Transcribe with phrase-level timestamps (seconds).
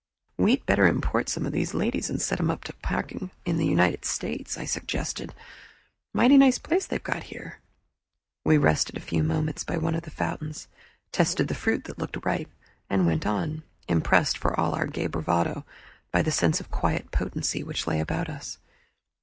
[0.35, 4.57] "We'd better import some of these ladies and set 'em to parking the United States,"
[4.57, 5.31] I suggested.
[6.11, 7.59] "Mighty nice place they've got here."
[8.43, 10.67] We rested a few moments by one of the fountains,
[11.11, 12.49] tested the fruit that looked ripe,
[12.89, 15.65] and went on, impressed, for all our gay bravado
[16.11, 18.57] by the sense of quiet potency which lay about us.